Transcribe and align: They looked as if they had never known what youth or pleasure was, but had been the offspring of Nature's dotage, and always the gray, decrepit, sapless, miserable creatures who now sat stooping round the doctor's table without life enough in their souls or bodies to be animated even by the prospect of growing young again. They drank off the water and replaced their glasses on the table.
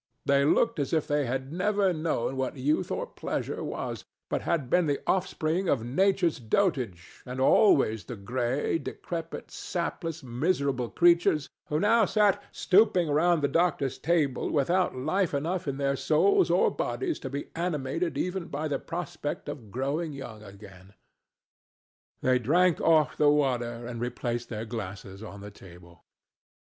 They 0.25 0.45
looked 0.45 0.79
as 0.79 0.93
if 0.93 1.05
they 1.07 1.27
had 1.27 1.53
never 1.53 1.93
known 1.93 2.35
what 2.35 2.57
youth 2.57 2.89
or 2.89 3.05
pleasure 3.05 3.63
was, 3.63 4.03
but 4.31 4.41
had 4.41 4.67
been 4.67 4.87
the 4.87 4.99
offspring 5.05 5.69
of 5.69 5.83
Nature's 5.85 6.39
dotage, 6.39 7.21
and 7.23 7.39
always 7.39 8.05
the 8.05 8.15
gray, 8.15 8.79
decrepit, 8.79 9.51
sapless, 9.51 10.23
miserable 10.23 10.89
creatures 10.89 11.49
who 11.67 11.79
now 11.79 12.05
sat 12.05 12.41
stooping 12.51 13.11
round 13.11 13.43
the 13.43 13.47
doctor's 13.47 13.99
table 13.99 14.49
without 14.49 14.97
life 14.97 15.35
enough 15.35 15.67
in 15.67 15.77
their 15.77 15.95
souls 15.95 16.49
or 16.49 16.71
bodies 16.71 17.19
to 17.19 17.29
be 17.29 17.51
animated 17.53 18.17
even 18.17 18.45
by 18.47 18.67
the 18.67 18.79
prospect 18.79 19.47
of 19.47 19.69
growing 19.69 20.13
young 20.13 20.41
again. 20.41 20.95
They 22.23 22.39
drank 22.39 22.81
off 22.81 23.17
the 23.17 23.29
water 23.29 23.85
and 23.85 24.01
replaced 24.01 24.49
their 24.49 24.65
glasses 24.65 25.21
on 25.21 25.41
the 25.41 25.51
table. 25.51 26.05